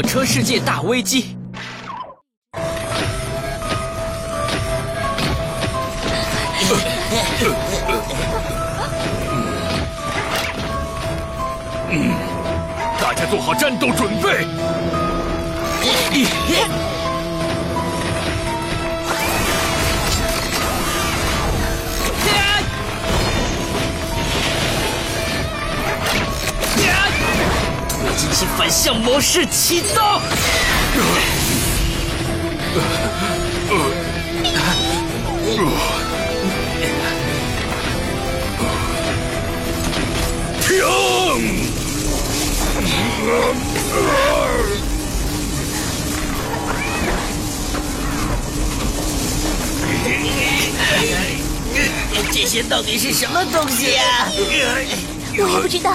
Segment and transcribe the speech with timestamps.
[0.00, 1.36] 火车世界大危机！
[12.98, 14.46] 大家做好战斗准备。
[28.20, 30.20] 推进器反向模式启动。
[40.60, 40.84] 停！
[52.32, 54.28] 这些到底是什么东西啊、
[55.38, 55.94] 我也不知道。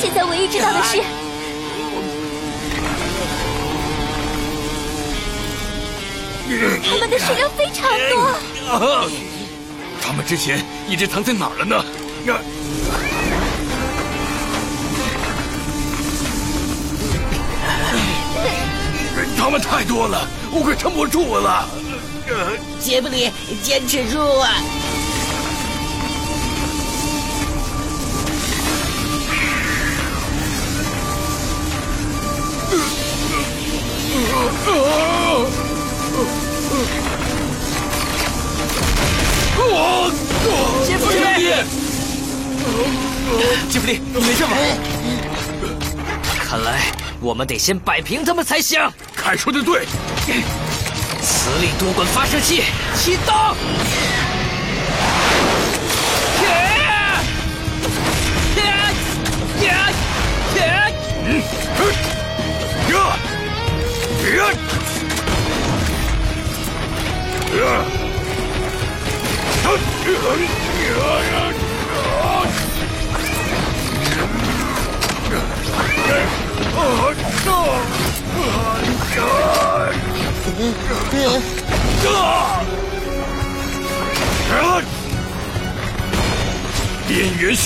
[0.00, 1.02] 现在唯一知道的是，
[6.88, 8.20] 他们的数量非常多。
[8.70, 9.04] 啊！
[10.02, 11.76] 他们之前一直藏在哪儿了呢？
[12.32, 12.40] 啊！
[19.36, 21.68] 他们太多了，我快撑不住了。
[22.78, 23.30] 杰布里，
[23.62, 24.54] 坚持住啊！
[41.36, 44.50] 杰弗里，吉弗利，你没事吧？
[46.44, 48.80] 看来我们得先摆平他们才行。
[49.14, 49.86] 凯说的对，
[51.22, 52.64] 磁力多管发射器
[52.96, 53.34] 启动！
[56.42, 57.22] 呀！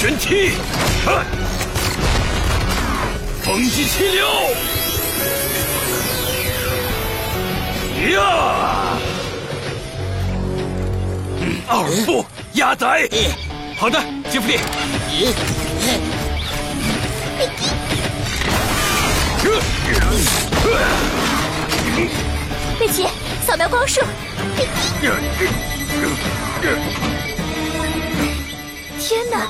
[0.05, 0.51] 边缘旋踢，
[1.03, 1.25] 看，
[3.43, 4.27] 风击气流，
[8.13, 8.99] 呀！
[11.41, 12.23] 嗯，奥尔夫
[12.53, 12.87] 鸭仔，
[13.79, 13.99] 好的，
[14.31, 14.59] 吉弗利。
[22.79, 23.07] 贝奇，
[23.47, 24.03] 扫描光束。
[28.99, 29.49] 天哪，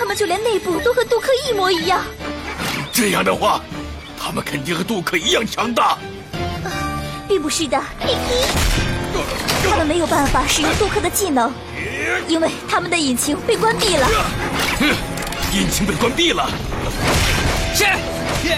[0.00, 2.02] 他们就连内部都和杜克一模一样。
[2.90, 3.60] 这样的话，
[4.18, 5.98] 他们肯定和杜克一样强大。
[7.28, 7.78] 并不是的，
[9.68, 11.52] 他们没有办法使用杜克的技能，
[12.26, 14.08] 因为他们的引擎被关闭了。
[14.78, 14.88] 哼，
[15.52, 16.48] 引擎被关闭了。
[17.74, 17.84] 是，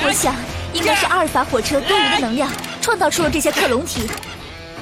[0.06, 0.37] 我想
[0.73, 2.49] 应该是阿尔法火车多余的能量
[2.81, 4.09] 创造出了这些克隆体，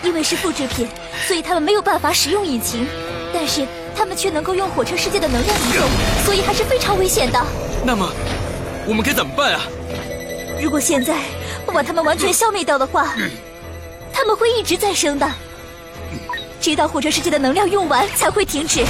[0.02, 0.86] 因为是复制品，
[1.26, 2.86] 所以他们没有办法使用引擎，
[3.32, 5.88] 但是他们却能够用火车世界的能量移动，
[6.24, 7.40] 所以还是非常危险的。
[7.84, 8.10] 那么，
[8.86, 9.62] 我们该怎么办啊？
[10.60, 11.16] 如果现在
[11.64, 13.14] 不把他们完全消灭掉的话，
[14.12, 15.30] 他们会一直再生的，
[16.60, 18.84] 直到火车世界的能量用完才会停止。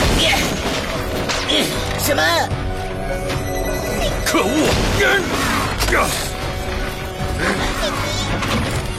[1.99, 2.23] 什么？
[4.25, 4.69] 可恶！
[5.93, 6.06] 呀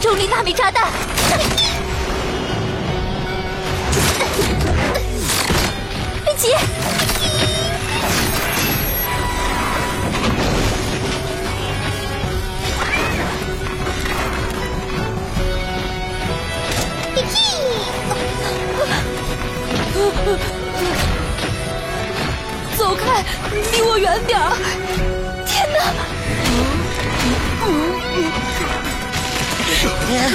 [0.02, 0.90] 重力纳米炸弹！
[6.42, 6.50] 贝奇，
[22.76, 24.44] 走开，离我远点儿！
[25.46, 25.78] 天哪！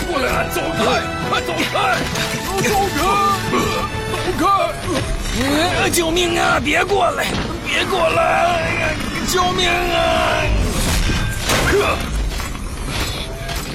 [0.06, 0.80] 过来，走开，
[1.28, 1.74] 快走开！
[2.62, 2.96] 走开！
[4.38, 4.44] 走开！
[5.92, 6.60] 救命啊！
[6.62, 7.24] 别过来！
[7.66, 8.94] 别过来！
[9.28, 10.42] 救命啊！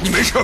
[0.02, 0.34] 你没事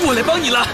[0.00, 0.66] 我来帮你了。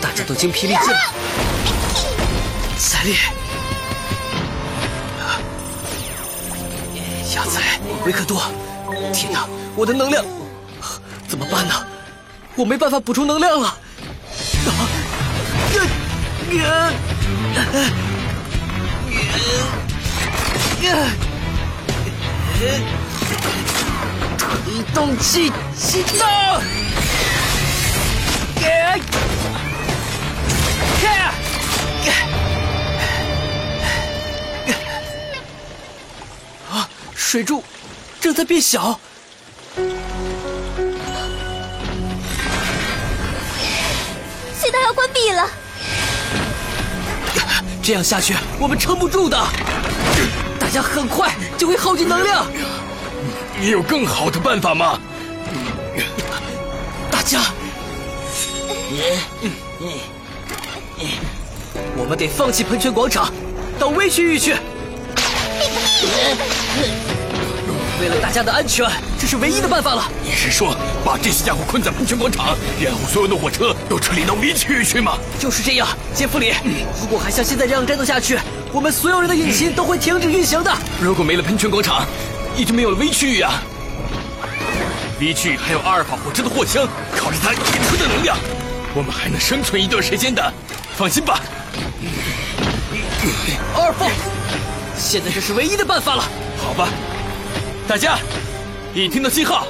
[0.00, 1.00] 大家都精疲力尽了。
[2.78, 3.16] 赛利，
[7.34, 7.60] 亚仔，
[8.04, 8.42] 维克多，
[9.12, 10.24] 天哪，我的能量
[11.26, 11.74] 怎么办呢？
[12.54, 13.68] 我没办法补充能量了。
[14.68, 14.86] 啊！
[16.52, 16.92] 呀！
[20.82, 20.88] 呀！
[24.38, 26.26] 推动器启动！
[28.62, 28.96] 呀！
[31.04, 31.34] 呀！
[36.70, 36.88] 啊！
[37.14, 37.64] 水柱
[38.20, 39.00] 正在变小。
[44.60, 45.48] 隧道要关闭了，
[47.82, 49.36] 这样下去我们撑不住的，
[50.58, 52.46] 大家很快就会耗尽能量。
[53.60, 55.00] 你有更好的办法吗？
[57.10, 57.40] 大家，
[58.88, 60.00] 你你
[60.96, 61.18] 你
[61.96, 63.32] 我们得放弃喷泉广场，
[63.80, 64.54] 到微区域去。
[68.00, 68.88] 为了大家的安全，
[69.18, 70.08] 这是唯一的办法了。
[70.24, 75.18] 你是说把这些家伙困在喷泉广场，然后所有的火车都撤离到微区域去吗？
[75.38, 76.54] 就是这样，杰弗里。
[77.00, 78.38] 如果还像现在这样战斗下去，
[78.72, 80.72] 我们所有人的引擎都会停止运行的。
[81.00, 82.06] 如果没了喷泉广场，
[82.56, 83.62] 也就没有了微区域啊。
[85.20, 88.36] 微区域还有阿尔法火车的货箱，靠着它引出的能量，
[88.94, 90.52] 我们还能生存一段时间的。
[90.96, 91.40] 放心吧。
[93.74, 94.06] 阿尔法，
[94.98, 96.24] 现在这是唯一的办法了。
[96.58, 96.88] 好吧，
[97.88, 98.18] 大家
[98.94, 99.66] 一听到信号，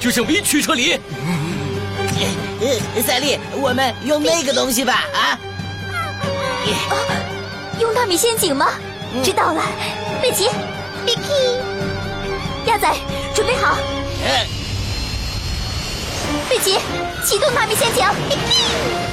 [0.00, 0.98] 就向 V 区撤离。
[2.94, 5.38] 呃，赛丽，我们用那个东西吧，啊！
[7.78, 8.72] 用纳米陷阱吗？
[9.22, 9.62] 知道了，
[10.20, 10.48] 贝奇
[11.06, 11.56] ，Vicky，
[12.66, 12.94] 鸭仔，
[13.34, 13.78] 准备好，
[14.24, 14.46] 呃，
[16.48, 16.78] 贝奇，
[17.24, 19.09] 启动纳米陷阱，Vicky。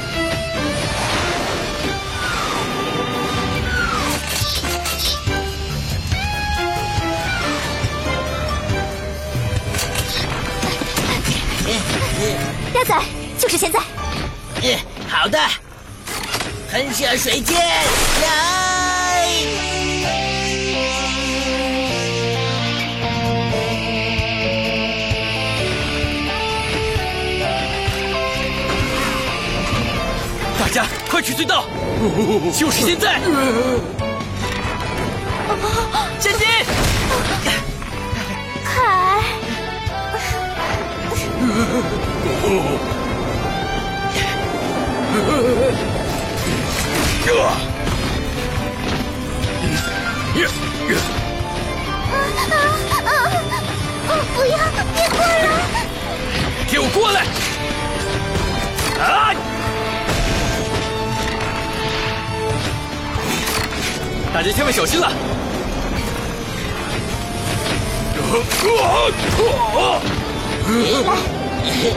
[12.77, 12.95] 鸭仔，
[13.39, 13.79] 就是现在！
[14.61, 14.77] 嗯
[15.09, 15.39] 好的，
[16.69, 19.27] 喷射水箭，来！
[30.59, 31.65] 大家快去隧道，
[32.57, 33.19] 就是现在！
[36.19, 36.46] 前进！
[36.46, 36.46] 凯，
[41.57, 41.63] 不
[54.45, 54.57] 要，
[54.93, 55.25] 别过来！
[56.69, 57.25] 给我过来！
[59.01, 59.33] 啊！
[64.31, 65.11] 大家千万小心了！
[70.67, 71.36] 来，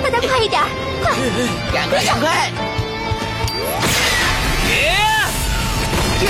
[0.02, 0.61] 大家快一点，
[1.02, 1.14] 快！
[1.73, 2.50] 赶快，赶快！
[6.21, 6.23] 开！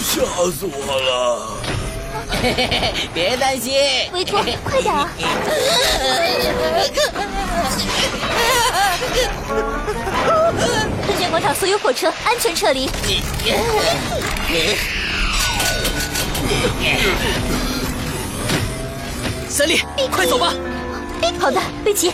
[0.00, 1.12] 吓死我了！
[2.30, 3.72] 嘿嘿嘿，别担心。
[4.12, 4.92] 维托，快点
[11.32, 12.90] 广场所有火车安全撤离。
[19.48, 20.52] 三丽，快走吧！
[21.40, 22.10] 好的，贝奇。
[22.10, 22.12] 啊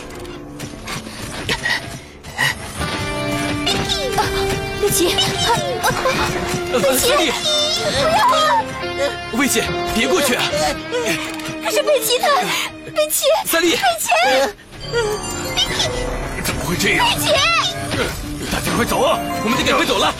[4.81, 5.19] 贝奇，啊
[5.83, 5.87] 啊
[6.71, 7.29] 呃，三丽，
[7.83, 8.63] 不要啊！
[9.33, 10.35] 魏姐，别过去！
[10.35, 10.43] 啊
[11.65, 12.29] 可是贝奇他，
[12.95, 14.07] 贝奇，三丽，贝奇，
[16.41, 17.05] 怎么会这样？
[17.05, 17.33] 贝奇，
[18.51, 19.19] 大家快走啊！
[19.43, 20.13] 我们得赶快走了。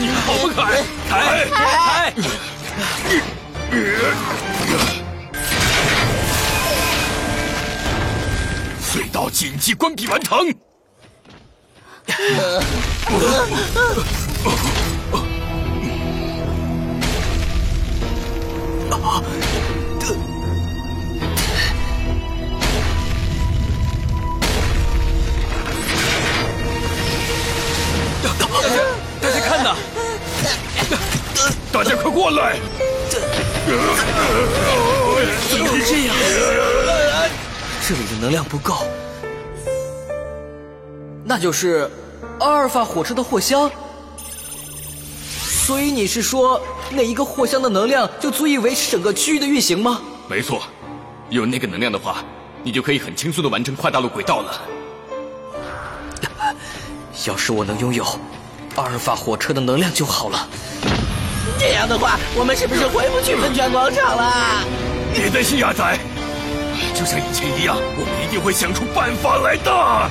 [0.00, 0.82] 你们好不凯？
[1.08, 1.14] 凯
[1.56, 2.14] 哎，
[9.30, 10.54] 紧急关闭完成。
[29.20, 29.76] 大家看呐，
[31.72, 32.58] 大家快过来！
[35.50, 36.16] 怎么会这样？
[37.86, 38.86] 这里的能量不够，
[41.28, 41.88] 那就是
[42.40, 43.70] 阿尔法火车的货箱。
[45.30, 46.58] 所以你是说，
[46.90, 50.00] 那一个货箱的能量就足以维持整个区域的运行吗？
[50.26, 50.62] 没错，
[51.28, 52.24] 有那个能量的话，
[52.62, 54.62] 你就可以很轻松的完成跨大陆轨道了。
[57.26, 58.02] 要是我能拥有
[58.76, 60.48] 阿尔法火车的能量就好了。
[61.58, 64.64] 这样的话，我们是不是回不去喷泉广场了？
[65.12, 65.98] 别担心，亚仔，
[66.94, 70.10] 就像以前一样，我们一定会想出办法来的。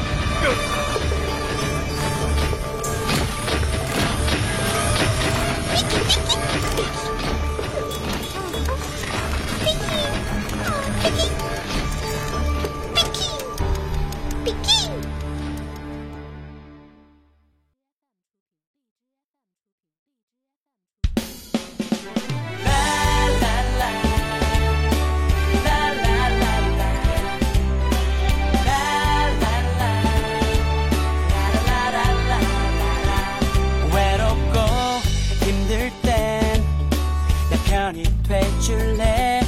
[37.97, 39.41] 편이 돼줄래?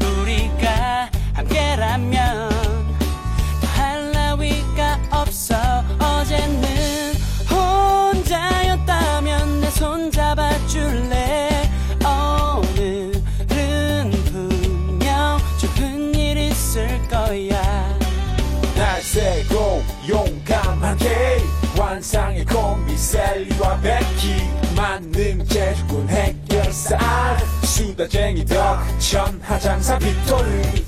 [0.00, 2.50] 우리가 함께라면
[3.60, 5.56] 더할 나위가 없어.
[5.98, 7.14] 어제는
[7.50, 11.68] 혼자였다면 내 손 잡아줄래?
[12.04, 17.98] 오늘은 분명 좋은 일 있을 거야.
[18.76, 21.40] 날 세고 용감하게
[21.76, 24.46] 환상의 콤비 셀리와 베키.
[24.76, 26.96] 만능 재주군 해결사
[27.76, 30.85] 수다쟁이 덕 천하장사 빅토르